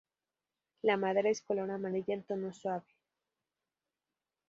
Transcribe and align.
La 0.81 0.97
madera 0.97 1.29
es 1.29 1.41
color 1.43 1.69
amarilla 1.69 2.15
en 2.15 2.23
tono 2.23 2.51
suave. 2.51 2.91